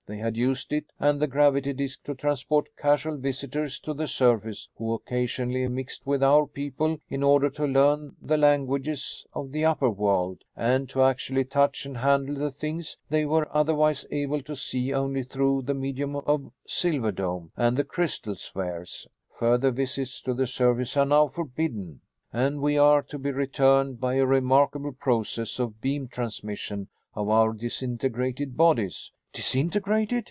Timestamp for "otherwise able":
13.55-14.41